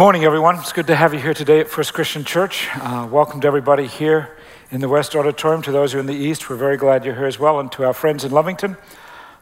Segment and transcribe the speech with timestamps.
[0.00, 0.56] morning, everyone.
[0.56, 2.68] It's good to have you here today at First Christian Church.
[2.72, 4.34] Uh, welcome to everybody here
[4.70, 5.60] in the West Auditorium.
[5.60, 7.60] To those who are in the East, we're very glad you're here as well.
[7.60, 8.78] And to our friends in Lovington,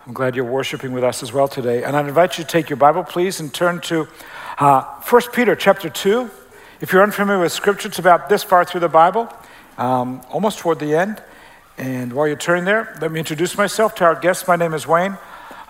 [0.04, 1.84] I'm glad you're worshiping with us as well today.
[1.84, 4.08] And I invite you to take your Bible, please, and turn to
[4.58, 6.28] uh, 1 Peter chapter 2.
[6.80, 9.32] If you're unfamiliar with Scripture, it's about this far through the Bible,
[9.76, 11.22] um, almost toward the end.
[11.76, 14.48] And while you're turning there, let me introduce myself to our guests.
[14.48, 15.18] My name is Wayne.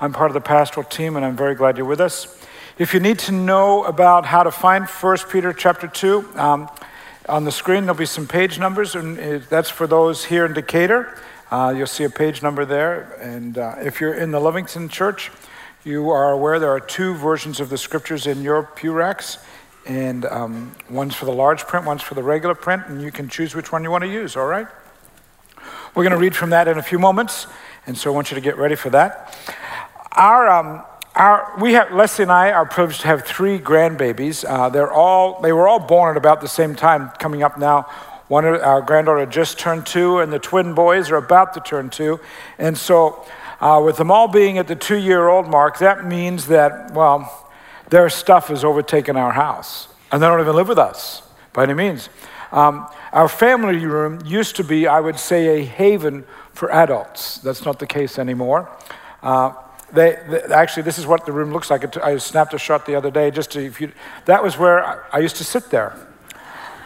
[0.00, 2.38] I'm part of the pastoral team, and I'm very glad you're with us.
[2.78, 6.70] If you need to know about how to find 1 Peter chapter 2, um,
[7.28, 11.18] on the screen there'll be some page numbers, and that's for those here in Decatur.
[11.50, 13.18] Uh, you'll see a page number there.
[13.20, 15.32] And uh, if you're in the Lovington Church,
[15.82, 19.38] you are aware there are two versions of the scriptures in your pew racks,
[19.84, 23.28] and um, one's for the large print, one's for the regular print, and you can
[23.28, 24.68] choose which one you want to use, all right?
[25.96, 27.48] We're going to read from that in a few moments,
[27.88, 29.36] and so I want you to get ready for that.
[30.12, 30.84] Our um,
[31.18, 34.44] our, we have, Leslie and I are privileged to have three grandbabies.
[34.48, 37.82] Uh, they're all, they were all born at about the same time, coming up now.
[38.28, 41.90] One, of our granddaughter just turned two, and the twin boys are about to turn
[41.90, 42.20] two.
[42.56, 43.26] And so,
[43.60, 47.50] uh, with them all being at the two year old mark, that means that, well,
[47.90, 49.88] their stuff has overtaken our house.
[50.12, 52.10] And they don't even live with us by any means.
[52.52, 57.38] Um, our family room used to be, I would say, a haven for adults.
[57.38, 58.70] That's not the case anymore.
[59.20, 59.54] Uh,
[59.92, 61.96] they, they, actually, this is what the room looks like.
[61.98, 63.92] I snapped a shot the other day just to, if you,
[64.26, 65.96] that was where I, I used to sit there,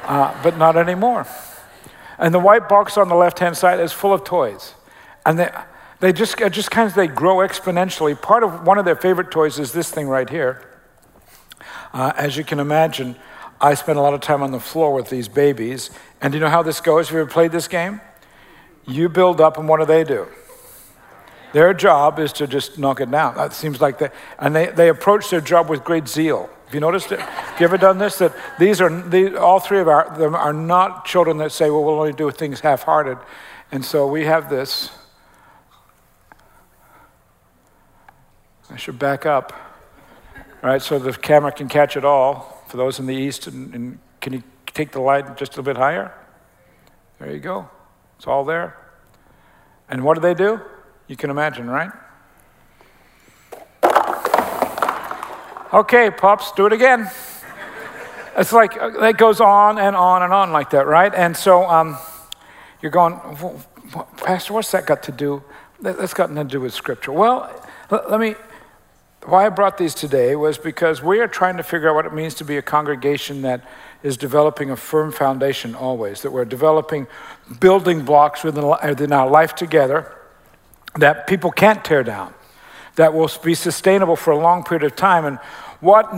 [0.04, 1.26] uh, but not anymore.
[2.18, 4.74] And the white box on the left hand side is full of toys.
[5.26, 5.50] And they,
[6.00, 8.20] they just, just kind of, they grow exponentially.
[8.20, 10.68] Part of one of their favorite toys is this thing right here.
[11.92, 13.16] Uh, as you can imagine,
[13.60, 15.90] I spend a lot of time on the floor with these babies.
[16.20, 17.08] And do you know how this goes?
[17.08, 18.00] Have you ever played this game?
[18.86, 20.26] You build up, and what do they do?
[21.52, 23.34] Their job is to just knock it down.
[23.36, 26.48] That seems like they, and they, they approach their job with great zeal.
[26.64, 27.20] Have you noticed it?
[27.20, 28.16] Have you ever done this?
[28.16, 31.84] That these are, these, all three of our, them are not children that say, well,
[31.84, 33.18] we'll only do things half hearted.
[33.70, 34.90] And so we have this.
[38.70, 39.52] I should back up,
[40.62, 43.46] right, so the camera can catch it all for those in the east.
[43.46, 46.14] And, and can you take the light just a little bit higher?
[47.18, 47.68] There you go.
[48.16, 48.78] It's all there.
[49.90, 50.62] And what do they do?
[51.12, 51.90] You can imagine, right?
[55.74, 57.10] Okay, Pops, do it again.
[58.34, 61.14] It's like, uh, it goes on and on and on like that, right?
[61.14, 61.98] And so um,
[62.80, 63.20] you're going,
[64.16, 65.42] Pastor, what's that got to do?
[65.82, 67.12] That's got nothing to do with Scripture.
[67.12, 68.34] Well, let me,
[69.26, 72.14] why I brought these today was because we are trying to figure out what it
[72.14, 73.68] means to be a congregation that
[74.02, 77.06] is developing a firm foundation always, that we're developing
[77.60, 80.16] building blocks within our life together
[80.96, 82.34] that people can't tear down,
[82.96, 85.24] that will be sustainable for a long period of time.
[85.24, 85.38] And
[85.80, 86.12] what,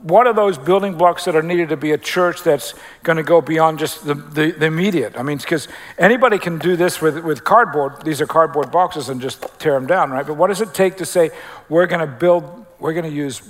[0.00, 3.22] what are those building blocks that are needed to be a church that's going to
[3.22, 5.18] go beyond just the, the, the immediate?
[5.18, 8.02] I mean, because anybody can do this with, with cardboard.
[8.02, 10.26] These are cardboard boxes and just tear them down, right?
[10.26, 11.30] But what does it take to say
[11.68, 13.42] we're going to build, we're going to use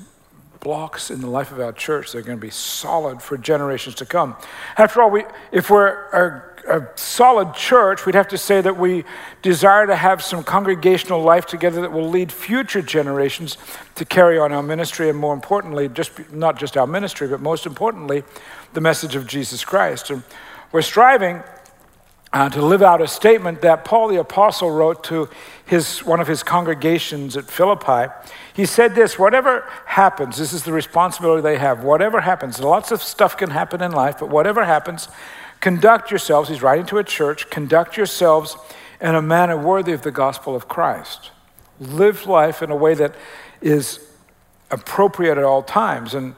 [0.59, 3.95] blocks in the life of our church that are going to be solid for generations
[3.97, 4.35] to come?
[4.77, 9.05] After all, we, if we're a solid church, we'd have to say that we
[9.43, 13.57] desire to have some congregational life together that will lead future generations
[13.95, 17.67] to carry on our ministry, and more importantly, just not just our ministry, but most
[17.67, 18.23] importantly,
[18.75, 20.11] the message of Jesus Christ.
[20.11, 20.23] And
[20.73, 21.43] we're striving
[22.33, 25.29] uh, to live out a statement that Paul the Apostle wrote to
[25.67, 28.13] his, one of his congregations at Philippi.
[28.55, 33.03] He said this whatever happens, this is the responsibility they have, whatever happens, lots of
[33.03, 35.09] stuff can happen in life, but whatever happens,
[35.61, 38.57] Conduct yourselves, he's writing to a church, conduct yourselves
[39.01, 41.31] in a manner worthy of the gospel of Christ.
[41.79, 43.15] Live life in a way that
[43.61, 44.01] is
[44.71, 46.15] appropriate at all times.
[46.15, 46.35] And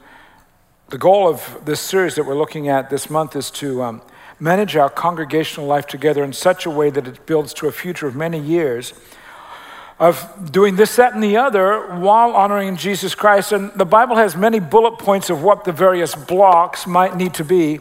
[0.88, 4.02] the goal of this series that we're looking at this month is to um,
[4.40, 8.08] manage our congregational life together in such a way that it builds to a future
[8.08, 8.92] of many years
[10.00, 13.52] of doing this, that, and the other while honoring Jesus Christ.
[13.52, 17.44] And the Bible has many bullet points of what the various blocks might need to
[17.44, 17.78] be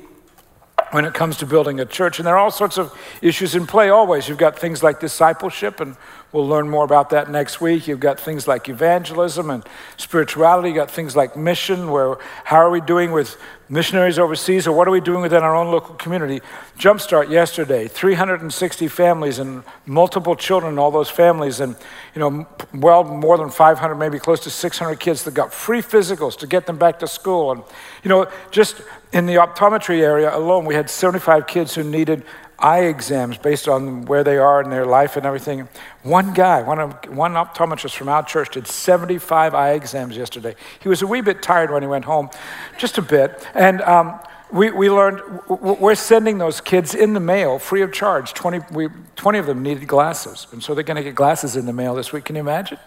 [0.91, 2.19] when it comes to building a church.
[2.19, 4.27] And there are all sorts of issues in play always.
[4.27, 5.95] You've got things like discipleship, and
[6.31, 7.87] we'll learn more about that next week.
[7.87, 9.65] You've got things like evangelism and
[9.97, 10.69] spirituality.
[10.69, 13.37] You've got things like mission, where how are we doing with
[13.67, 16.41] missionaries overseas, or what are we doing within our own local community?
[16.77, 21.75] Jumpstart yesterday, 360 families and multiple children all those families, and
[22.15, 26.37] you know, well, more than 500, maybe close to 600 kids that got free physicals
[26.39, 27.51] to get them back to school.
[27.51, 27.63] And
[28.03, 28.81] you know, just
[29.13, 32.23] in the optometry area alone, we had 75 kids who needed
[32.61, 35.67] eye exams based on where they are in their life and everything.
[36.03, 40.55] One guy, one, one optometrist from our church, did 75 eye exams yesterday.
[40.79, 42.29] He was a wee bit tired when he went home,
[42.77, 43.47] just a bit.
[43.53, 44.19] And um,
[44.51, 48.33] we, we learned we're sending those kids in the mail free of charge.
[48.33, 51.65] 20, we, 20 of them needed glasses, and so they're going to get glasses in
[51.65, 52.25] the mail this week.
[52.25, 52.77] Can you imagine?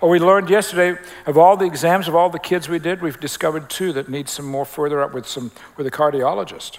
[0.00, 3.20] Or we learned yesterday of all the exams of all the kids we did, we've
[3.20, 6.78] discovered two that need some more further up with some with a cardiologist.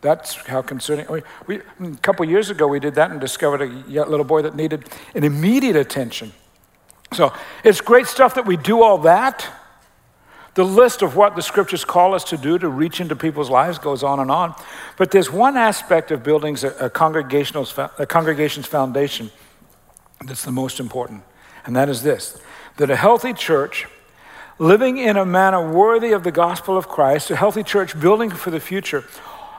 [0.00, 1.06] That's how concerning.
[1.08, 4.54] We, we, a couple years ago, we did that and discovered a little boy that
[4.54, 4.84] needed
[5.14, 6.32] an immediate attention.
[7.12, 7.32] So
[7.64, 9.48] it's great stuff that we do all that.
[10.54, 13.78] The list of what the scriptures call us to do to reach into people's lives
[13.78, 14.54] goes on and on.
[14.96, 19.30] But there's one aspect of building a, a, a congregation's foundation
[20.24, 21.24] that's the most important,
[21.66, 22.40] and that is this
[22.78, 23.86] that a healthy church
[24.58, 28.50] living in a manner worthy of the gospel of Christ, a healthy church building for
[28.50, 29.04] the future,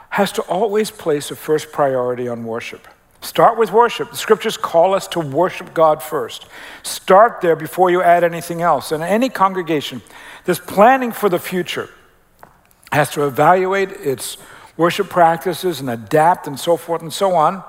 [0.10, 2.88] has to always place a first priority on worship.
[3.22, 4.12] Start with worship.
[4.12, 6.46] The scriptures call us to worship God first.
[6.84, 8.92] Start there before you add anything else.
[8.92, 10.02] And any congregation
[10.46, 11.90] that's planning for the future
[12.92, 14.38] has to evaluate its
[14.78, 17.64] worship practices and adapt and so forth and so on.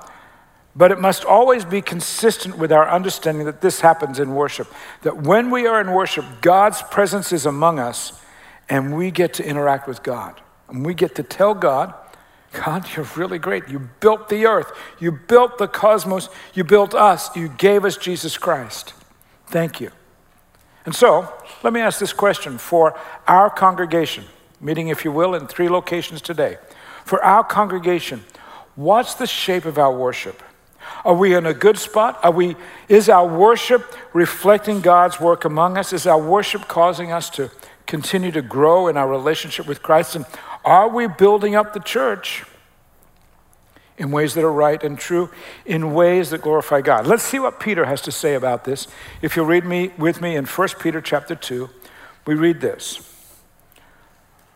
[0.75, 4.71] But it must always be consistent with our understanding that this happens in worship.
[5.01, 8.21] That when we are in worship, God's presence is among us
[8.69, 10.39] and we get to interact with God.
[10.69, 11.95] And we get to tell God,
[12.51, 13.67] God, you're really great.
[13.67, 18.37] You built the earth, you built the cosmos, you built us, you gave us Jesus
[18.37, 18.93] Christ.
[19.47, 19.91] Thank you.
[20.85, 21.31] And so,
[21.63, 22.97] let me ask this question for
[23.27, 24.25] our congregation,
[24.59, 26.57] meeting, if you will, in three locations today.
[27.05, 28.23] For our congregation,
[28.75, 30.41] what's the shape of our worship?
[31.05, 32.19] Are we in a good spot?
[32.23, 32.55] Are we,
[32.87, 35.93] is our worship reflecting God's work among us?
[35.93, 37.51] Is our worship causing us to
[37.85, 40.15] continue to grow in our relationship with Christ?
[40.15, 40.25] And
[40.65, 42.45] are we building up the church
[43.97, 45.29] in ways that are right and true,
[45.65, 47.05] in ways that glorify God?
[47.05, 48.87] Let's see what Peter has to say about this.
[49.21, 51.69] If you'll read me with me in 1 Peter chapter 2,
[52.25, 53.05] we read this.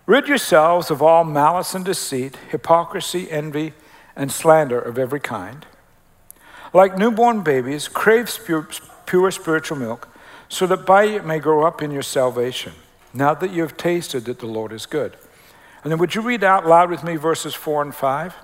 [0.06, 3.74] Rid yourselves of all malice and deceit, hypocrisy, envy,
[4.16, 5.66] and slander of every kind.
[6.74, 8.30] Like newborn babies, crave
[9.06, 10.10] pure spiritual milk,
[10.50, 12.74] so that by it may grow up in your salvation,
[13.14, 15.16] now that you have tasted that the Lord is good.
[15.84, 18.36] And then would you read out loud with me verses 4 and 5?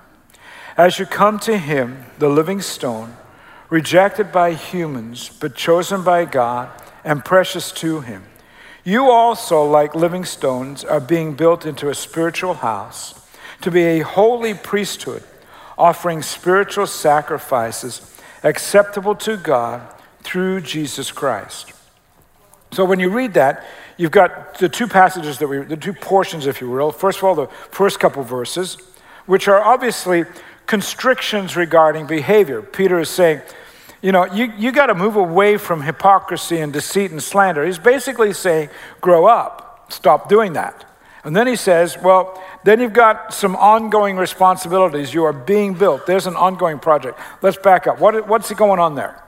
[0.76, 3.16] As you come to him, the living stone,
[3.68, 6.70] rejected by humans, but chosen by God
[7.04, 8.24] and precious to him,
[8.84, 13.14] you also, like living stones, are being built into a spiritual house
[13.60, 15.22] to be a holy priesthood,
[15.76, 19.82] offering spiritual sacrifices acceptable to God
[20.22, 21.72] through Jesus Christ.
[22.72, 23.64] So when you read that,
[24.00, 26.90] you've got the two passages that we, the two portions, if you will.
[26.90, 28.78] First of all, the first couple verses,
[29.26, 30.24] which are obviously
[30.66, 32.62] constrictions regarding behavior.
[32.62, 33.42] Peter is saying,
[34.00, 37.66] you know, you, you got to move away from hypocrisy and deceit and slander.
[37.66, 38.70] He's basically saying,
[39.02, 40.86] grow up, stop doing that.
[41.22, 45.12] And then he says, well, then you've got some ongoing responsibilities.
[45.12, 46.06] You are being built.
[46.06, 47.18] There's an ongoing project.
[47.42, 48.00] Let's back up.
[48.00, 49.22] What, what's going on there?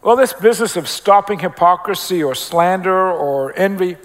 [0.00, 3.96] Well, this business of stopping hypocrisy or slander or envy,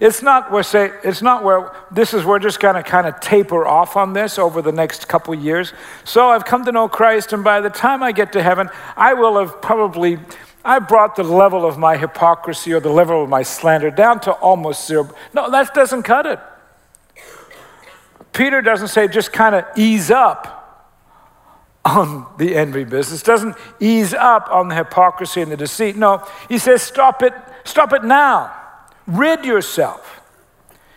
[0.00, 3.66] it's not where say it's not where this is we're just gonna kind of taper
[3.66, 5.72] off on this over the next couple years.
[6.04, 9.12] So I've come to know Christ, and by the time I get to heaven, I
[9.14, 10.18] will have probably
[10.64, 14.32] I brought the level of my hypocrisy or the level of my slander down to
[14.32, 15.14] almost zero.
[15.34, 16.40] No, that doesn't cut it.
[18.32, 20.61] Peter doesn't say just kind of ease up
[21.84, 25.96] on the envy business, doesn't ease up on the hypocrisy and the deceit.
[25.96, 27.32] No, he says, stop it,
[27.64, 28.54] stop it now.
[29.06, 30.20] Rid yourself.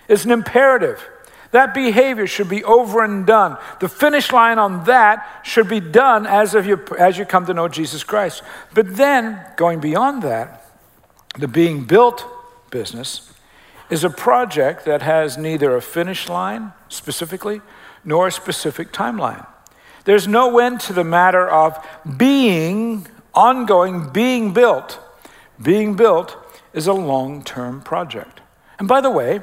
[0.07, 1.03] It's an imperative.
[1.51, 3.57] That behavior should be over and done.
[3.79, 7.53] The finish line on that should be done as, of you, as you come to
[7.53, 8.43] know Jesus Christ.
[8.73, 10.69] But then, going beyond that,
[11.39, 12.25] the being built
[12.69, 13.31] business
[13.89, 17.61] is a project that has neither a finish line specifically
[18.03, 19.47] nor a specific timeline.
[20.05, 21.77] There's no end to the matter of
[22.17, 24.99] being ongoing, being built.
[25.61, 26.37] Being built
[26.73, 28.41] is a long term project.
[28.79, 29.41] And by the way,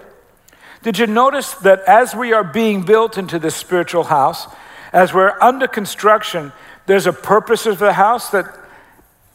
[0.83, 4.47] did you notice that as we are being built into this spiritual house,
[4.93, 6.53] as we're under construction,
[6.87, 8.47] there's a purpose of the house that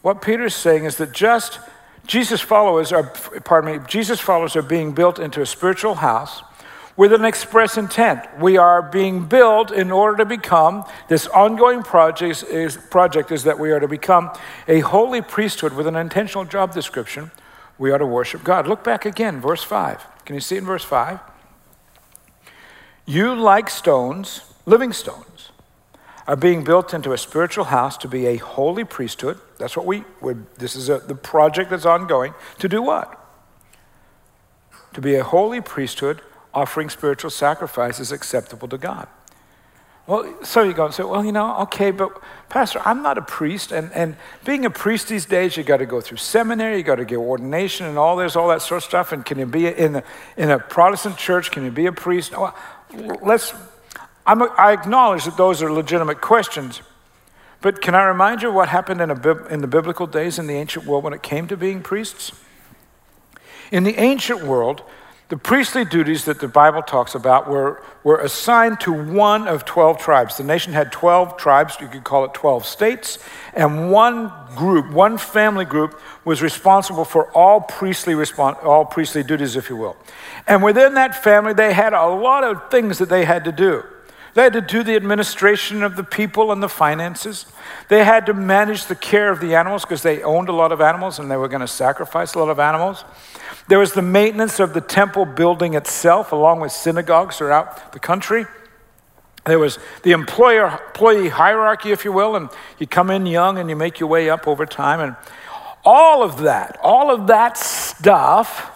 [0.02, 1.60] what Peter's saying is that just
[2.06, 3.04] Jesus followers are,
[3.44, 6.42] pardon me, Jesus followers are being built into a spiritual house
[6.98, 8.22] with an express intent.
[8.40, 13.60] We are being built in order to become, this ongoing project is, project is that
[13.60, 14.32] we are to become
[14.68, 17.32] a holy priesthood with an intentional job description.
[17.78, 18.68] We are to worship God.
[18.68, 20.26] Look back again, verse 5.
[20.26, 21.20] Can you see in verse 5?
[23.06, 25.52] You, like stones, living stones,
[26.26, 29.40] are being built into a spiritual house to be a holy priesthood.
[29.60, 32.34] That's what we, would, this is a, the project that's ongoing.
[32.60, 33.24] To do what?
[34.94, 36.22] To be a holy priesthood
[36.58, 39.08] offering spiritual sacrifices acceptable to God.
[40.08, 43.22] Well, so you go and say, well, you know, okay, but Pastor, I'm not a
[43.22, 43.72] priest.
[43.72, 46.96] And, and being a priest these days, you got to go through seminary, you got
[46.96, 49.12] to get ordination and all this, all that sort of stuff.
[49.12, 50.04] And can you be in a,
[50.36, 51.52] in a Protestant church?
[51.52, 52.32] Can you be a priest?
[52.32, 52.56] Well,
[53.22, 53.54] let's,
[54.26, 56.82] I'm a, i acknowledge that those are legitimate questions.
[57.62, 60.56] But can I remind you what happened in, a, in the biblical days in the
[60.56, 62.32] ancient world when it came to being priests?
[63.72, 64.82] In the ancient world,
[65.30, 69.98] the priestly duties that the Bible talks about were, were assigned to one of 12
[69.98, 70.38] tribes.
[70.38, 73.20] The nation had 12 tribes, you could call it 12 states,
[73.54, 79.58] and one group, one family group, was responsible for all priestly, respons- all priestly duties,
[79.58, 79.98] if you will.
[80.48, 83.84] And within that family, they had a lot of things that they had to do.
[84.34, 87.48] They had to do the administration of the people and the finances.
[87.90, 90.80] They had to manage the care of the animals because they owned a lot of
[90.80, 93.04] animals and they were going to sacrifice a lot of animals.
[93.68, 98.46] There was the maintenance of the temple building itself, along with synagogues throughout the country.
[99.46, 103.70] There was the employer employee hierarchy, if you will, and you come in young and
[103.70, 105.00] you make your way up over time.
[105.00, 105.16] And
[105.86, 108.72] all of that, all of that stuff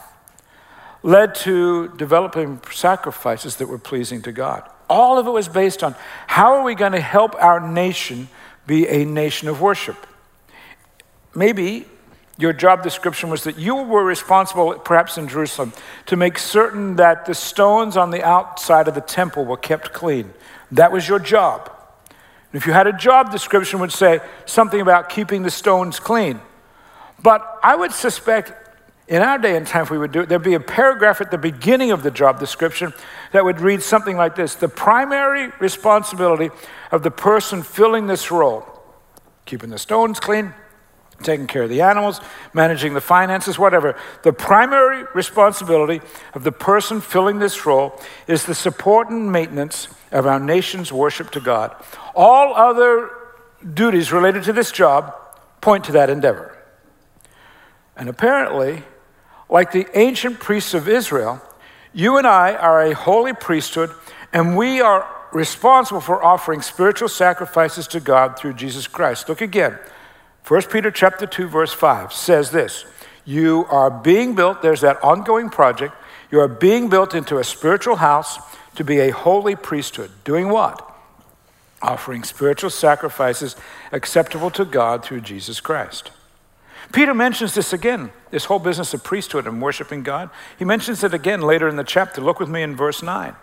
[1.04, 4.70] led to developing sacrifices that were pleasing to God.
[4.90, 5.96] All of it was based on
[6.28, 8.30] how are we going to help our nation
[8.68, 10.08] be a nation of worship?
[11.34, 11.86] Maybe
[12.38, 15.74] your job description was that you were responsible, perhaps in Jerusalem,
[16.08, 20.34] to make certain that the stones on the outside of the temple were kept clean.
[20.72, 21.72] That was your job.
[22.54, 26.42] If you had a job description, would say something about keeping the stones clean.
[27.22, 28.54] But I would suspect
[29.08, 31.32] in our day and time, if we would do it, there'd be a paragraph at
[31.32, 32.94] the beginning of the job description
[33.34, 36.50] that would read something like this The primary responsibility
[36.92, 38.66] of the person filling this role,
[39.46, 40.54] keeping the stones clean,
[41.22, 42.20] taking care of the animals,
[42.54, 43.96] managing the finances, whatever.
[44.24, 46.02] The primary responsibility
[46.34, 51.32] of the person filling this role is the support and maintenance of our nation's worship
[51.32, 51.76] to God.
[52.16, 53.10] All other
[53.74, 55.14] duties related to this job
[55.62, 56.58] point to that endeavor.
[57.96, 58.84] And apparently,
[59.50, 61.42] like the ancient priests of Israel,
[61.94, 63.92] you and I are a holy priesthood,
[64.34, 69.30] and we are responsible for offering spiritual sacrifices to God through Jesus Christ.
[69.30, 69.78] Look again.
[70.48, 72.86] 1 Peter chapter 2 verse 5 says this,
[73.26, 75.94] you are being built, there's that ongoing project,
[76.32, 78.40] you are being built into a spiritual house
[78.76, 80.10] to be a holy priesthood.
[80.24, 80.88] Doing what?
[81.82, 83.56] Offering spiritual sacrifices
[83.92, 86.12] acceptable to God through Jesus Christ.
[86.92, 90.30] Peter mentions this again, this whole business of priesthood and worshiping God.
[90.58, 92.22] He mentions it again later in the chapter.
[92.22, 93.36] Look with me in verse 9.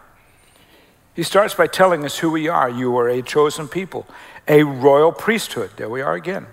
[1.15, 2.69] He starts by telling us who we are.
[2.69, 4.07] You are a chosen people,
[4.47, 5.71] a royal priesthood.
[5.77, 6.47] There we are again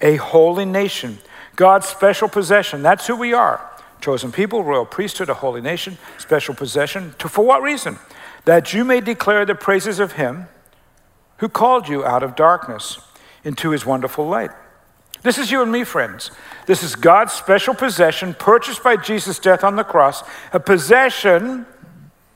[0.00, 1.18] a holy nation,
[1.56, 2.82] God's special possession.
[2.82, 3.64] That's who we are.
[4.00, 7.14] Chosen people, royal priesthood, a holy nation, special possession.
[7.18, 7.98] To, for what reason?
[8.44, 10.46] That you may declare the praises of him
[11.38, 12.98] who called you out of darkness
[13.44, 14.50] into his wonderful light.
[15.22, 16.30] This is you and me, friends.
[16.66, 21.66] This is God's special possession purchased by Jesus' death on the cross, a possession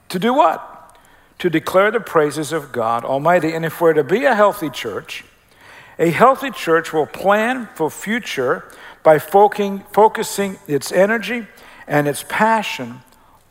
[0.09, 0.99] to do what?
[1.39, 3.53] To declare the praises of God Almighty.
[3.53, 5.25] And if we're to be a healthy church,
[5.99, 8.65] a healthy church will plan for future
[9.03, 11.47] by focusing its energy
[11.87, 13.01] and its passion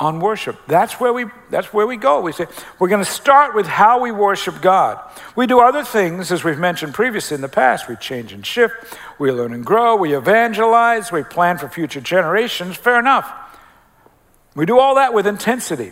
[0.02, 0.58] on worship.
[0.68, 2.22] That's where we that's where we go.
[2.22, 2.48] We say
[2.80, 5.00] we're going to start with how we worship God.
[5.36, 7.88] We do other things as we've mentioned previously in the past.
[7.88, 8.74] We change and shift,
[9.20, 12.78] we learn and grow, we evangelize, we plan for future generations.
[12.78, 13.32] Fair enough.
[14.56, 15.92] We do all that with intensity.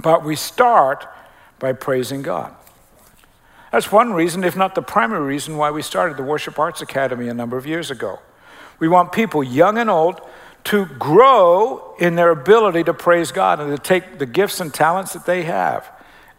[0.00, 1.06] But we start
[1.58, 2.54] by praising God.
[3.70, 7.28] That's one reason, if not the primary reason, why we started the Worship Arts Academy
[7.28, 8.20] a number of years ago.
[8.78, 10.20] We want people, young and old,
[10.64, 15.12] to grow in their ability to praise God and to take the gifts and talents
[15.12, 15.90] that they have.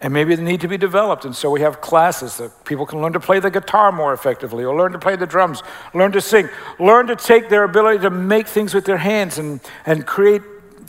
[0.02, 1.26] And maybe they need to be developed.
[1.26, 4.64] And so we have classes that people can learn to play the guitar more effectively,
[4.64, 5.62] or learn to play the drums,
[5.94, 6.48] learn to sing,
[6.80, 10.42] learn to take their ability to make things with their hands and, and create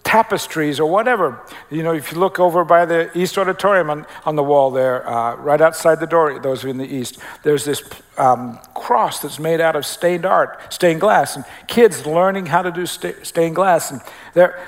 [0.05, 1.41] tapestries or whatever.
[1.71, 5.09] You know, if you look over by the East Auditorium on, on the wall there,
[5.09, 7.83] uh, right outside the door, those in the East, there's this
[8.19, 12.71] um, cross that's made out of stained art, stained glass, and kids learning how to
[12.71, 14.01] do sta- stained glass, and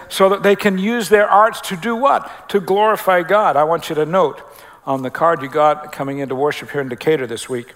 [0.09, 2.49] so that they can use their arts to do what?
[2.51, 3.57] To glorify God.
[3.57, 4.43] I want you to note
[4.85, 7.75] on the card you got coming into worship here in Decatur this week.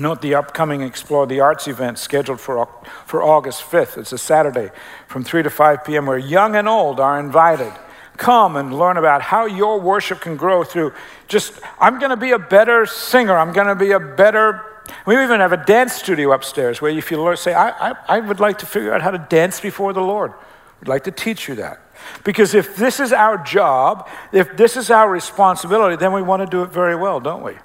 [0.00, 2.66] Note the upcoming Explore the Arts event scheduled for,
[3.04, 3.98] for August 5th.
[3.98, 4.70] It's a Saturday
[5.06, 7.72] from 3 to 5 p.m., where young and old are invited.
[8.16, 10.94] come and learn about how your worship can grow through
[11.28, 13.36] just, I'm going to be a better singer.
[13.36, 14.64] I'm going to be a better.
[15.06, 18.20] We even have a dance studio upstairs where if you learn, say, I, I, I
[18.20, 20.32] would like to figure out how to dance before the Lord.
[20.80, 21.78] We'd like to teach you that.
[22.24, 26.46] Because if this is our job, if this is our responsibility, then we want to
[26.46, 27.56] do it very well, don't we?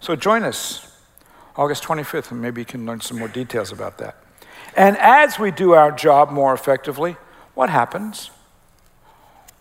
[0.00, 0.91] So join us
[1.56, 4.16] August 25th, and maybe you can learn some more details about that.
[4.76, 7.16] And as we do our job more effectively,
[7.54, 8.30] what happens?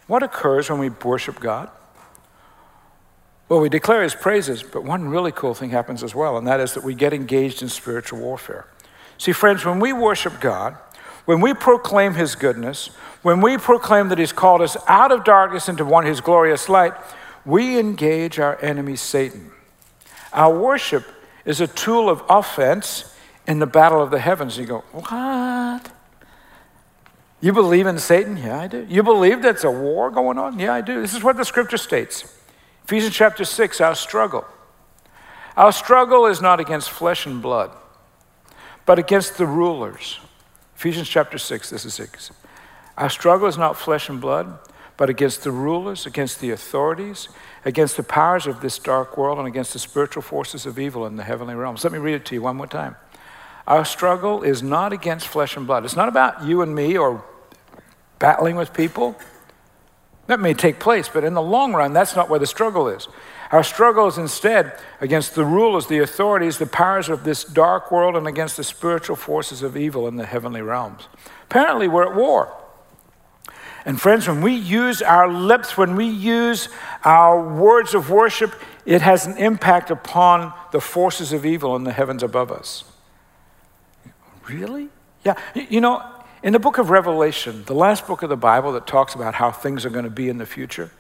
[0.08, 1.70] What occurs when we worship God?
[3.50, 6.62] Well, we declare his praises, but one really cool thing happens as well, and that
[6.62, 8.66] is that we get engaged in spiritual warfare.
[9.18, 10.78] See, friends, when we worship God,
[11.26, 12.88] when we proclaim his goodness,
[13.22, 16.94] when we proclaim that he's called us out of darkness into one his glorious light,
[17.46, 19.52] we engage our enemy Satan.
[20.34, 21.06] Our worship
[21.46, 23.16] is a tool of offense
[23.48, 24.58] in the battle of the heavens.
[24.58, 25.92] You go, what?
[27.42, 28.38] You believe in Satan?
[28.38, 28.86] Yeah, I do.
[28.88, 30.60] You believe that's a war going on?
[30.60, 31.02] Yeah, I do.
[31.02, 32.38] This is what the scripture states.
[32.86, 34.46] Ephesians chapter 6, our struggle.
[35.58, 37.72] Our struggle is not against flesh and blood,
[38.86, 40.20] but against the rulers.
[40.76, 42.32] Ephesians chapter 6, this is 6.
[42.98, 44.60] Our struggle is not flesh and blood,
[45.02, 47.28] but against the rulers, against the authorities,
[47.66, 51.16] against the powers of this dark world, and against the spiritual forces of evil in
[51.16, 51.84] the heavenly realms.
[51.84, 52.96] Let me read it to you one more time.
[53.66, 55.86] Our struggle is not against flesh and blood.
[55.86, 57.26] It's not about you and me or
[58.20, 59.16] battling with people.
[60.28, 63.08] That may take place, but in the long run, that's not where the struggle is.
[63.52, 68.16] Our struggle is instead against the rulers, the authorities, the powers of this dark world,
[68.16, 71.08] and against the spiritual forces of evil in the heavenly realms.
[71.50, 72.56] Apparently, we're at war.
[73.86, 76.70] And friends, when we use our lips, when we use
[77.04, 78.54] our words of worship,
[78.86, 82.84] it has an impact upon the forces of evil in the heavens above us.
[84.48, 84.90] Really?
[85.24, 85.36] Yeah.
[85.56, 86.04] You know,
[86.44, 89.52] in the book of Revelation, the last book of the Bible that talks about how
[89.52, 90.92] things are going to be in the future,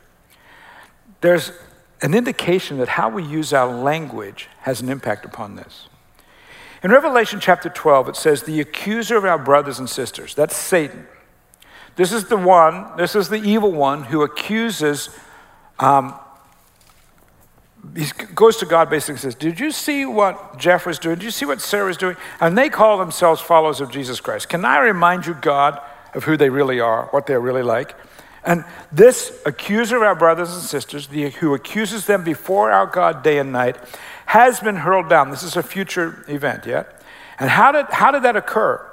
[1.22, 1.52] there's
[2.02, 5.88] an indication that how we use our language has an impact upon this.
[6.84, 11.08] In Revelation chapter 12, it says, The accuser of our brothers and sisters, that's Satan
[11.96, 15.10] this is the one, this is the evil one who accuses,
[15.80, 16.14] um,
[17.96, 21.16] he goes to God basically says, Did you see what Jeff was doing?
[21.16, 22.16] Did you see what Sarah was doing?
[22.40, 24.50] And they call themselves followers of Jesus Christ.
[24.50, 25.82] Can I remind you, God,
[26.14, 27.96] of who they really are, what they're really like?
[28.44, 33.24] And this accuser of our brothers and sisters, the, who accuses them before our God
[33.24, 33.78] day and night,
[34.28, 35.30] has been hurled down.
[35.30, 36.84] This is a future event, yeah?
[37.40, 38.88] And how did, how did that occur?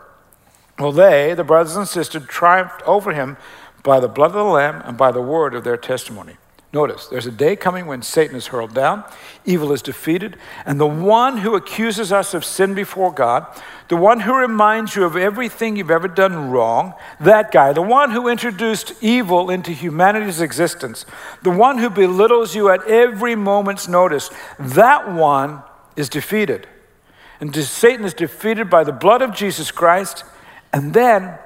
[0.79, 3.37] Well, they, the brothers and sisters, triumphed over him
[3.83, 6.37] by the blood of the Lamb and by the word of their testimony.
[6.71, 9.03] Notice, there's a day coming when Satan is hurled down,
[9.47, 10.37] evil is defeated,
[10.67, 13.47] and the one who accuses us of sin before God,
[13.88, 18.11] the one who reminds you of everything you've ever done wrong, that guy, the one
[18.11, 21.07] who introduced evil into humanity's existence,
[21.43, 25.62] the one who belittles you at every moment's notice, that one
[25.97, 26.69] is defeated.
[27.41, 30.23] And Satan is defeated by the blood of Jesus Christ
[30.72, 31.38] and then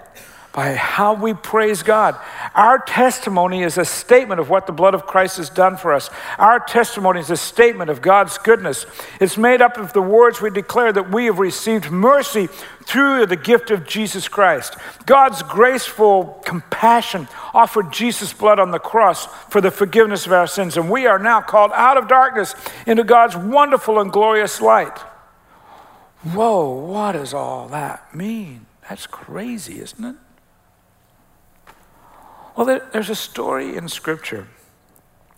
[0.53, 2.15] by how we praise God.
[2.55, 6.11] Our testimony is a statement of what the blood of Christ has done for us.
[6.39, 8.85] Our testimony is a statement of God's goodness.
[9.19, 12.49] It's made up of the words we declare that we have received mercy
[12.85, 14.77] through the gift of Jesus Christ.
[15.07, 20.77] God's graceful compassion offered Jesus' blood on the cross for the forgiveness of our sins,
[20.77, 22.55] and we are now called out of darkness
[22.87, 24.99] into God's wonderful and glorious light.
[26.25, 28.67] Whoa, what does all that mean?
[28.93, 30.17] That's crazy, isn't it?
[32.55, 34.49] Well, there, there's a story in Scripture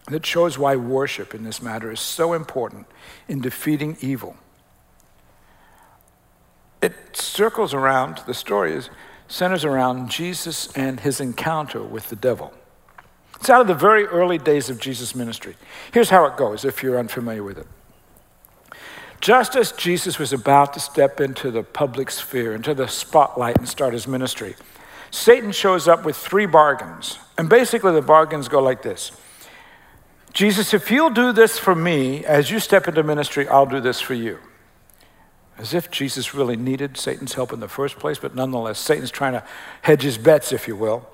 [0.09, 2.89] that shows why worship in this matter is so important
[3.29, 4.37] in defeating evil.
[6.83, 8.91] It circles around, the story is,
[9.29, 12.53] centers around Jesus and his encounter with the devil.
[13.37, 15.55] It's out of the very early days of Jesus' ministry.
[15.93, 17.69] Here's how it goes if you're unfamiliar with it.
[19.25, 23.67] Just as Jesus was about to step into the public sphere, into the spotlight, and
[23.67, 24.55] start his ministry,
[25.11, 27.19] Satan shows up with three bargains.
[27.39, 29.13] And basically, the bargains go like this
[30.35, 33.99] Jesus, if you'll do this for me, as you step into ministry, I'll do this
[33.99, 34.41] for you.
[35.57, 39.33] As if Jesus really needed Satan's help in the first place, but nonetheless, Satan's trying
[39.33, 39.45] to
[39.81, 41.09] hedge his bets, if you will.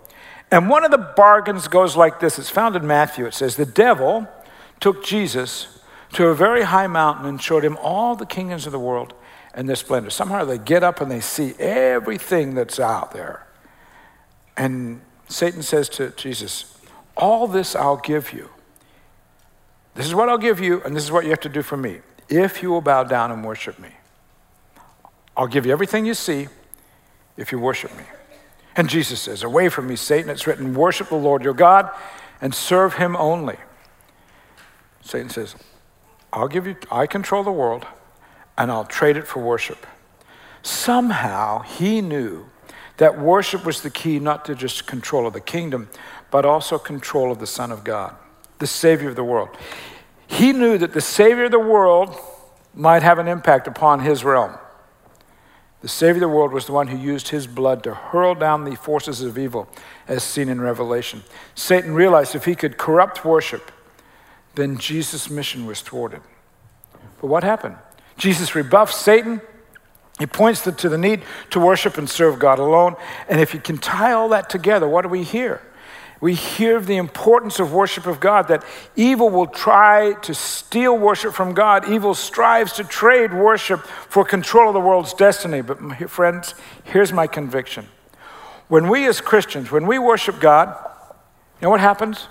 [0.51, 3.25] And one of the bargains goes like this it's found in Matthew.
[3.27, 4.27] It says, The devil
[4.81, 5.80] took Jesus
[6.13, 9.15] to a very high mountain and showed him all the kingdoms of the world
[9.55, 10.11] and their splendor.
[10.11, 13.47] Somehow they get up and they see everything that's out there.
[14.57, 16.77] And Satan says to Jesus,
[17.17, 18.51] All this I'll give you.
[19.95, 21.77] This is what I'll give you, and this is what you have to do for
[21.77, 22.01] me.
[22.29, 23.91] If you will bow down and worship me,
[25.37, 26.49] I'll give you everything you see
[27.37, 28.05] if you worship me.
[28.77, 30.31] And Jesus says, Away from me, Satan.
[30.31, 31.91] It's written, Worship the Lord your God
[32.41, 33.57] and serve him only.
[35.03, 35.57] Satan says,
[36.33, 37.87] I'll give you, I control the world,
[38.57, 39.87] and I'll trade it for worship.
[40.63, 42.47] Somehow he knew
[42.99, 45.89] that worship was the key not to just control of the kingdom,
[46.31, 48.15] but also control of the Son of God,
[48.59, 49.49] the Savior of the world.
[50.27, 52.15] He knew that the Savior of the world
[52.75, 54.57] might have an impact upon his realm.
[55.81, 58.65] The Savior of the world was the one who used his blood to hurl down
[58.65, 59.67] the forces of evil,
[60.07, 61.25] as seen in Revelation.
[61.55, 63.73] Satan realized if he could corrupt worship,
[64.55, 66.21] then Jesus' mission was thwarted.
[67.21, 67.77] But what happened?
[68.17, 69.41] Jesus rebuffs Satan.
[70.19, 72.97] He points to the need to worship and serve God alone.
[73.29, 75.63] And if you can tie all that together, what do we hear?
[76.21, 80.97] we hear of the importance of worship of God, that evil will try to steal
[80.97, 81.89] worship from God.
[81.89, 85.63] Evil strives to trade worship for control of the world's destiny.
[85.63, 87.89] But, friends, here's my conviction.
[88.69, 90.77] When we as Christians, when we worship God,
[91.61, 92.29] you know what happens?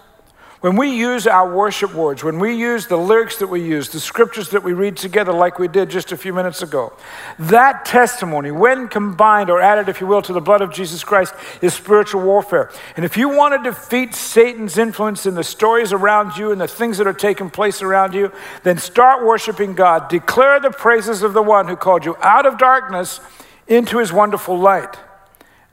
[0.61, 3.99] When we use our worship words, when we use the lyrics that we use, the
[4.01, 6.91] scriptures that we read together, like we did just a few minutes ago,
[7.37, 11.33] that testimony, when combined or added, if you will, to the blood of Jesus Christ,
[11.61, 12.71] is spiritual warfare.
[12.97, 16.67] And if you want to defeat Satan's influence in the stories around you and the
[16.67, 18.29] things that are taking place around you,
[18.63, 20.09] then start worshiping God.
[20.09, 23.21] Declare the praises of the one who called you out of darkness
[23.69, 24.97] into his wonderful light.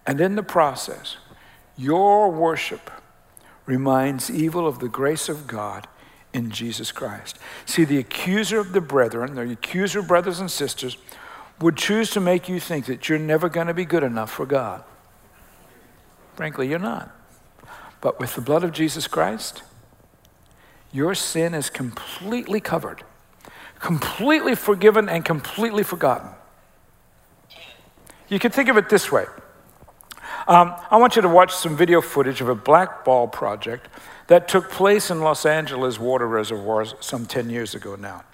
[0.07, 1.16] And in the process,
[1.77, 2.88] your worship
[3.66, 5.87] reminds evil of the grace of God
[6.33, 7.38] in Jesus Christ.
[7.64, 10.96] See, the accuser of the brethren, the accuser of brothers and sisters,
[11.61, 14.46] would choose to make you think that you're never going to be good enough for
[14.46, 14.85] God.
[16.35, 17.11] Frankly, you're not.
[18.00, 19.62] But with the blood of Jesus Christ,
[20.92, 23.02] your sin is completely covered,
[23.81, 26.31] completely forgiven, and completely forgotten.
[28.29, 29.24] You can think of it this way
[30.48, 33.88] um, I want you to watch some video footage of a black ball project
[34.28, 38.24] that took place in Los Angeles water reservoirs some 10 years ago now.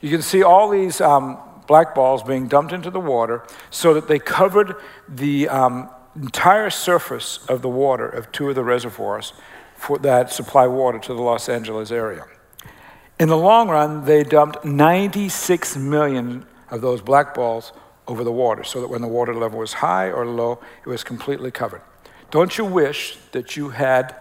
[0.00, 4.08] You can see all these um, black balls being dumped into the water so that
[4.08, 4.76] they covered
[5.08, 9.32] the um, entire surface of the water of two of the reservoirs
[9.76, 12.26] for, that supply water to the Los Angeles area.
[13.18, 17.72] In the long run, they dumped 96 million of those black balls
[18.10, 21.04] over the water so that when the water level was high or low, it was
[21.04, 21.80] completely covered.
[22.32, 24.16] Don't you wish that you had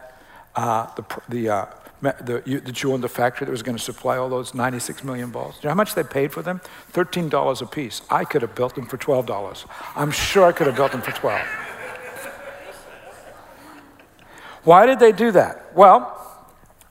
[0.56, 1.65] uh, the, the, uh,
[2.02, 5.04] the you, that you owned the factory that was going to supply all those 96
[5.04, 5.56] million balls?
[5.56, 6.62] Do you know how much they paid for them?
[6.93, 8.04] $13 a piece.
[8.12, 9.65] I could have built them for $12.
[9.95, 11.41] I'm sure I could have built them for 12.
[14.63, 15.75] Why did they do that?
[15.75, 16.15] Well,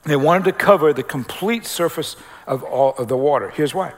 [0.03, 3.51] they wanted to cover the complete surface of all of the water.
[3.51, 3.93] Here's why.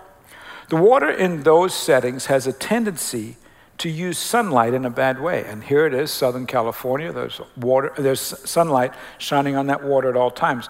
[0.72, 3.36] The water in those settings has a tendency
[3.80, 5.44] to use sunlight in a bad way.
[5.44, 7.12] And here it is, Southern California.
[7.12, 10.70] There's water, there's sunlight shining on that water at all times.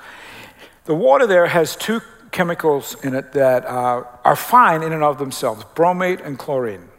[0.85, 5.19] The water there has two chemicals in it that uh, are fine in and of
[5.19, 6.89] themselves bromate and chlorine.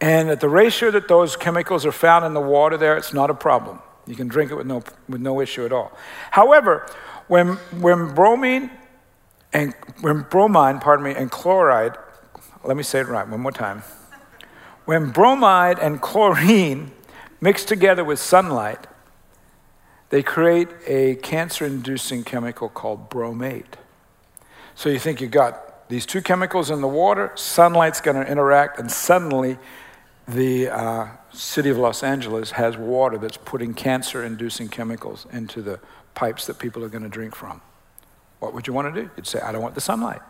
[0.00, 3.30] And at the ratio that those chemicals are found in the water there, it's not
[3.30, 3.80] a problem.
[4.06, 5.98] You can drink it with no, with no issue at all.
[6.30, 6.86] However,
[7.26, 8.70] when, when bromine
[9.52, 11.96] and when bromine, pardon me, and chloride
[12.64, 13.82] let me say it right one more time.
[14.84, 16.92] When bromide and chlorine
[17.40, 18.86] mix together with sunlight,
[20.10, 23.78] they create a cancer inducing chemical called bromate.
[24.74, 28.78] So you think you got these two chemicals in the water, sunlight's going to interact,
[28.78, 29.58] and suddenly
[30.26, 35.80] the uh, city of Los Angeles has water that's putting cancer inducing chemicals into the
[36.14, 37.60] pipes that people are going to drink from.
[38.38, 39.10] What would you want to do?
[39.16, 40.20] You'd say, I don't want the sunlight.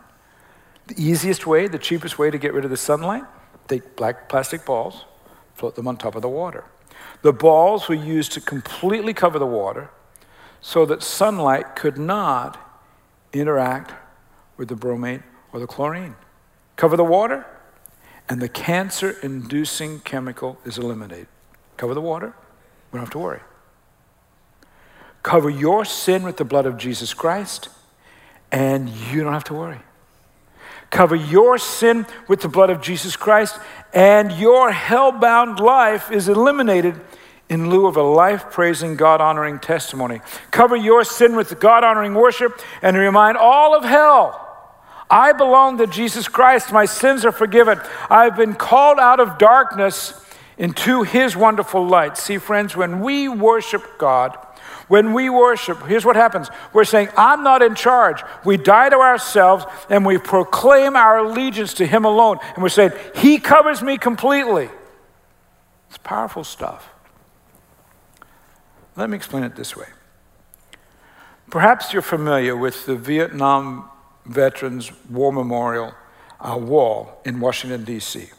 [0.91, 3.23] The easiest way, the cheapest way to get rid of the sunlight,
[3.69, 5.05] take black plastic balls,
[5.55, 6.65] float them on top of the water.
[7.21, 9.89] The balls were used to completely cover the water
[10.59, 12.59] so that sunlight could not
[13.31, 13.93] interact
[14.57, 15.23] with the bromate
[15.53, 16.17] or the chlorine.
[16.75, 17.45] Cover the water,
[18.27, 21.27] and the cancer inducing chemical is eliminated.
[21.77, 22.33] Cover the water,
[22.91, 23.39] we don't have to worry.
[25.23, 27.69] Cover your sin with the blood of Jesus Christ,
[28.51, 29.79] and you don't have to worry
[30.91, 33.57] cover your sin with the blood of Jesus Christ,
[33.93, 37.01] and your hell bound life is eliminated
[37.49, 40.21] in lieu of a life praising, God honoring testimony.
[40.51, 44.37] Cover your sin with God honoring worship and remind all of hell.
[45.09, 46.71] I belong to Jesus Christ.
[46.71, 47.81] My sins are forgiven.
[48.09, 50.13] I've been called out of darkness
[50.57, 52.17] into his wonderful light.
[52.17, 54.37] See, friends, when we worship God,
[54.87, 58.21] when we worship, here's what happens we're saying, I'm not in charge.
[58.45, 62.39] We die to ourselves and we proclaim our allegiance to Him alone.
[62.53, 64.69] And we're saying, He covers me completely.
[65.89, 66.89] It's powerful stuff.
[68.95, 69.87] Let me explain it this way
[71.49, 73.89] Perhaps you're familiar with the Vietnam
[74.25, 75.93] Veterans War Memorial
[76.39, 78.29] uh, wall in Washington, D.C.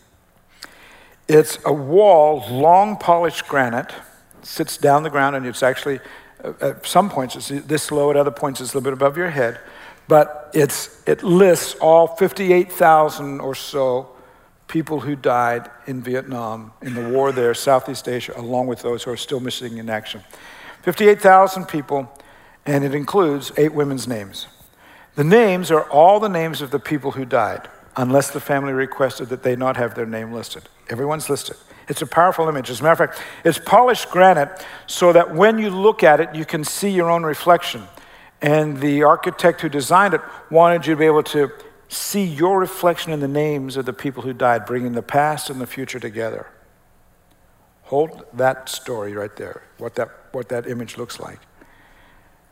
[1.29, 3.93] It's a wall, long polished granite,
[4.43, 6.01] sits down the ground, and it's actually,
[6.61, 9.31] at some points, it's this low, at other points, it's a little bit above your
[9.31, 9.61] head.
[10.09, 14.09] But it's, it lists all 58,000 or so
[14.67, 19.11] people who died in Vietnam in the war there, Southeast Asia, along with those who
[19.11, 20.23] are still missing in action.
[20.83, 22.11] 58,000 people,
[22.67, 24.47] and it includes eight women's names.
[25.15, 29.29] The names are all the names of the people who died, unless the family requested
[29.29, 30.63] that they not have their name listed.
[30.93, 31.57] Everyone's listed.
[31.89, 32.69] It's a powerful image.
[32.71, 36.35] As a matter of fact, it's polished granite so that when you look at it,
[36.35, 37.85] you can see your own reflection.
[38.43, 41.51] And the architect who designed it wanted you to be able to
[41.89, 45.61] see your reflection in the names of the people who died, bringing the past and
[45.61, 46.47] the future together.
[47.85, 51.39] Hold that story right there, what that, what that image looks like.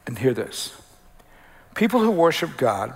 [0.06, 0.72] And hear this
[1.74, 2.94] people who worship God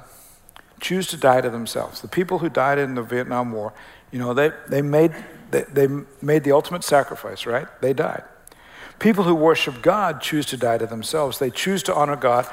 [0.80, 2.00] choose to die to themselves.
[2.00, 3.72] The people who died in the Vietnam War,
[4.14, 5.12] you know, they, they, made,
[5.50, 5.88] they, they
[6.22, 7.66] made the ultimate sacrifice, right?
[7.80, 8.22] They died.
[9.00, 11.40] People who worship God choose to die to themselves.
[11.40, 12.46] They choose to honor God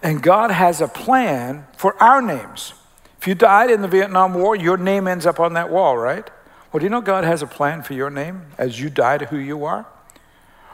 [0.00, 2.72] and God has a plan for our names.
[3.20, 6.30] If you died in the Vietnam War, your name ends up on that wall, right?
[6.72, 9.26] Well, do you know God has a plan for your name as you die to
[9.26, 9.86] who you are?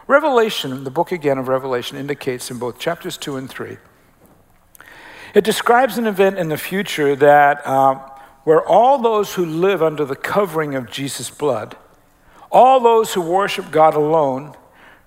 [0.07, 3.79] Revelation, the book again of Revelation, indicates in both chapters 2 and 3.
[5.35, 8.11] It describes an event in the future that uh,
[8.45, 11.77] where all those who live under the covering of Jesus' blood,
[12.53, 14.55] all those who worship God alone,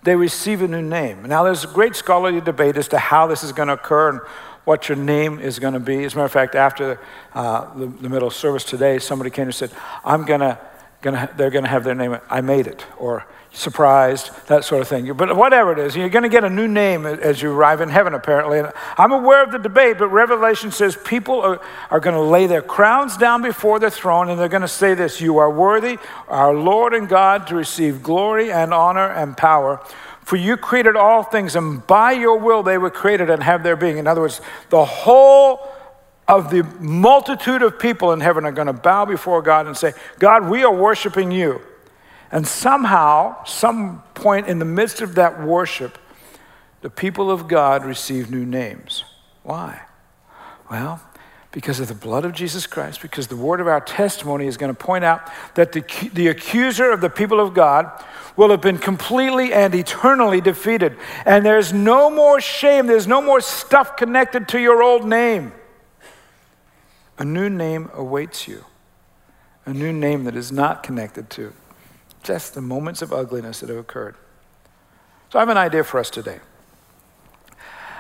[0.04, 1.24] they receive a new name.
[1.24, 4.22] Now, there's a great scholarly debate as to how this is going to occur and
[4.66, 6.04] what your name is going to be.
[6.04, 7.00] As a matter of fact, after
[7.34, 9.72] uh, the, the, middle service today, somebody came and said,
[10.04, 10.60] I'm going to,
[11.02, 13.26] they're going to have their name, I made it, or
[13.58, 15.12] surprised, that sort of thing.
[15.14, 17.90] But whatever it is, you're going to get a new name as you arrive in
[17.90, 18.60] heaven, apparently.
[18.60, 22.46] And I'm aware of the debate, but Revelation says people are, are going to lay
[22.46, 25.98] their crowns down before the throne and they're going to say this You are worthy,
[26.28, 29.82] our Lord and God, to receive glory and honor and power.
[30.22, 33.78] For you created all things, and by your will they were created and have their
[33.78, 33.98] being.
[33.98, 35.72] In other words, the whole
[36.28, 39.94] of the multitude of people in heaven are going to bow before God and say,
[40.20, 41.62] God, we are worshiping you.
[42.32, 45.98] And somehow, some point in the midst of that worship,
[46.82, 49.04] the people of God receive new names.
[49.44, 49.82] Why?
[50.70, 51.02] Well,
[51.52, 54.76] because of the blood of Jesus Christ, because the word of our testimony is going
[54.76, 55.82] to point out that the,
[56.14, 57.90] the accuser of the people of God
[58.36, 60.96] will have been completely and eternally defeated.
[61.26, 65.54] And there's no more shame, there's no more stuff connected to your old name.
[67.18, 68.66] A new name awaits you,
[69.66, 71.54] a new name that is not connected to
[72.28, 74.16] just the moments of ugliness that have occurred.
[75.30, 76.40] So I have an idea for us today.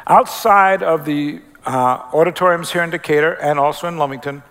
[0.05, 4.43] Outside of the uh, auditoriums here in Decatur and also in Lovington,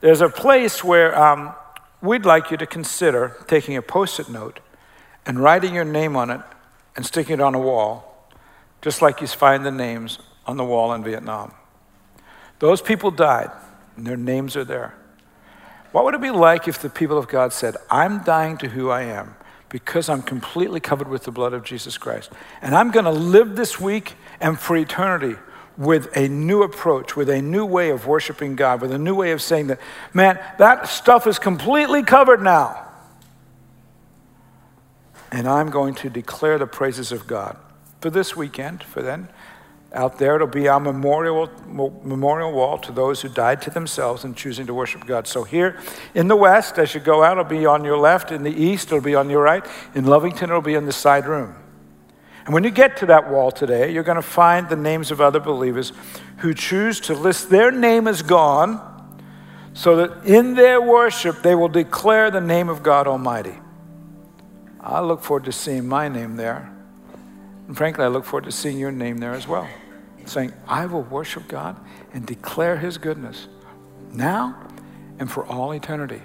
[0.00, 1.54] there's a place where um,
[2.02, 4.60] we'd like you to consider taking a post it note
[5.24, 6.42] and writing your name on it
[6.94, 8.28] and sticking it on a wall,
[8.82, 11.54] just like you find the names on the wall in Vietnam.
[12.58, 13.50] Those people died,
[13.96, 14.97] and their names are there.
[15.92, 18.90] What would it be like if the people of God said, I'm dying to who
[18.90, 19.34] I am
[19.68, 22.30] because I'm completely covered with the blood of Jesus Christ,
[22.62, 25.36] and I'm going to live this week and for eternity
[25.76, 29.30] with a new approach, with a new way of worshiping God, with a new way
[29.30, 29.78] of saying that,
[30.12, 32.84] man, that stuff is completely covered now.
[35.30, 37.56] And I'm going to declare the praises of God.
[38.00, 39.28] For this weekend, for then,
[39.92, 41.50] out there, it'll be our memorial,
[42.04, 45.26] memorial wall to those who died to themselves in choosing to worship God.
[45.26, 45.80] So, here
[46.14, 48.30] in the west, as you go out, it'll be on your left.
[48.30, 49.64] In the east, it'll be on your right.
[49.94, 51.54] In Lovington, it'll be in the side room.
[52.44, 55.20] And when you get to that wall today, you're going to find the names of
[55.20, 55.92] other believers
[56.38, 58.80] who choose to list their name as gone
[59.74, 63.54] so that in their worship they will declare the name of God Almighty.
[64.80, 66.77] I look forward to seeing my name there.
[67.68, 69.68] And frankly, I look forward to seeing your name there as well.
[70.24, 71.76] Saying, I will worship God
[72.12, 73.46] and declare his goodness
[74.12, 74.68] now
[75.18, 76.22] and for all eternity.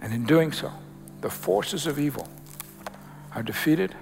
[0.00, 0.72] And in doing so,
[1.20, 2.28] the forces of evil
[3.34, 3.94] are defeated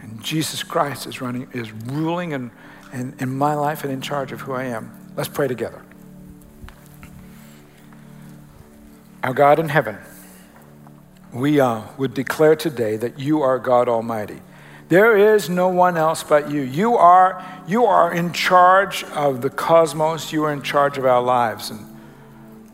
[0.00, 2.50] and Jesus Christ is running, is ruling in,
[2.92, 5.12] in, in my life and in charge of who I am.
[5.16, 5.82] Let's pray together.
[9.22, 9.98] Our God in heaven,
[11.32, 14.40] we uh, would declare today that you are God Almighty.
[14.92, 16.60] There is no one else but you.
[16.60, 20.34] You are, you are in charge of the cosmos.
[20.34, 21.70] You are in charge of our lives.
[21.70, 21.86] And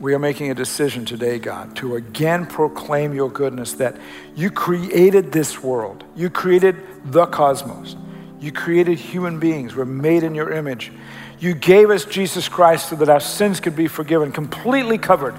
[0.00, 3.96] we are making a decision today, God, to again proclaim your goodness that
[4.34, 6.02] you created this world.
[6.16, 7.94] You created the cosmos.
[8.40, 9.76] You created human beings.
[9.76, 10.90] We're made in your image.
[11.38, 15.36] You gave us Jesus Christ so that our sins could be forgiven, completely covered.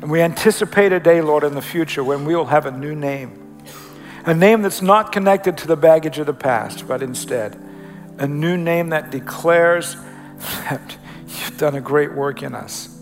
[0.00, 2.94] And we anticipate a day, Lord, in the future when we will have a new
[2.94, 3.47] name.
[4.24, 7.60] A name that's not connected to the baggage of the past, but instead,
[8.18, 9.96] a new name that declares
[10.38, 12.94] that you've done a great work in us.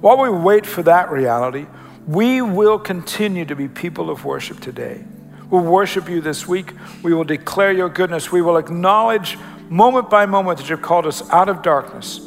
[0.00, 1.66] While we wait for that reality,
[2.06, 5.04] we will continue to be people of worship today.
[5.50, 6.72] We'll worship you this week.
[7.02, 8.30] We will declare your goodness.
[8.30, 12.18] We will acknowledge moment by moment that you've called us out of darkness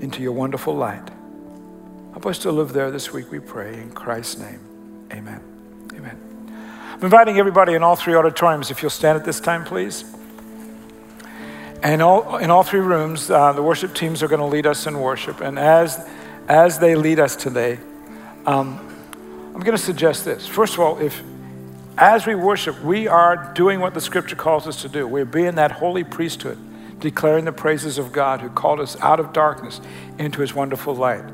[0.00, 1.08] into your wonderful light.
[2.12, 3.74] Help us to live there this week, we pray.
[3.74, 4.60] In Christ's name,
[5.12, 5.49] amen.
[7.00, 10.04] I'm inviting everybody in all three auditoriums, if you'll stand at this time, please.
[11.82, 14.86] And all, in all three rooms, uh, the worship teams are going to lead us
[14.86, 15.40] in worship.
[15.40, 16.06] And as,
[16.46, 17.78] as they lead us today,
[18.44, 18.86] um,
[19.54, 20.46] I'm going to suggest this.
[20.46, 21.22] First of all, if
[21.96, 25.08] as we worship, we are doing what the scripture calls us to do.
[25.08, 26.58] We're being that holy priesthood,
[27.00, 29.80] declaring the praises of God who called us out of darkness
[30.18, 31.24] into his wonderful light.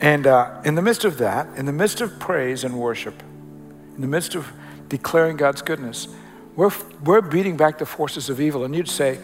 [0.00, 3.22] And uh, in the midst of that, in the midst of praise and worship,
[3.94, 4.50] in the midst of
[4.92, 6.06] declaring God's goodness,
[6.54, 6.70] we're,
[7.02, 8.64] we're beating back the forces of evil.
[8.64, 9.18] And you'd say,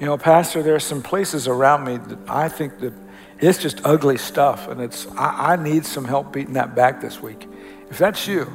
[0.00, 2.92] you know, Pastor, there are some places around me that I think that
[3.38, 7.22] it's just ugly stuff, and it's I, I need some help beating that back this
[7.22, 7.46] week.
[7.90, 8.50] If that's you,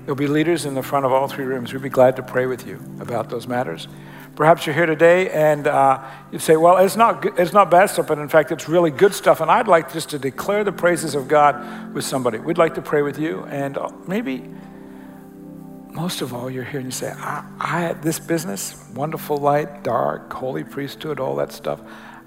[0.00, 1.72] there'll be leaders in the front of all three rooms.
[1.72, 3.86] We'd be glad to pray with you about those matters.
[4.34, 6.02] Perhaps you're here today and uh,
[6.32, 8.90] you say, "Well, it's not good, it's not bad stuff, but in fact, it's really
[8.90, 12.38] good stuff." And I'd like just to declare the praises of God with somebody.
[12.38, 14.42] We'd like to pray with you, and uh, maybe
[15.94, 20.32] most of all, you're here and you say, I, I this business, wonderful light, dark,
[20.32, 21.80] holy priesthood, all that stuff.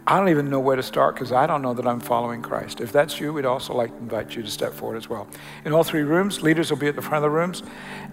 [0.10, 2.80] I don't even know where to start because I don't know that I'm following Christ.
[2.80, 5.28] If that's you, we'd also like to invite you to step forward as well.
[5.66, 7.62] In all three rooms, leaders will be at the front of the rooms.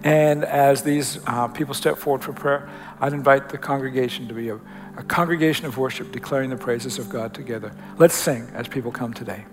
[0.03, 4.49] And as these uh, people step forward for prayer, I'd invite the congregation to be
[4.49, 4.59] a,
[4.97, 7.71] a congregation of worship declaring the praises of God together.
[7.97, 9.45] Let's sing as people come today.